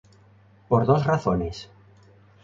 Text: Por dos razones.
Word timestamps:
Por 0.67 0.87
dos 0.87 1.05
razones. 1.05 1.69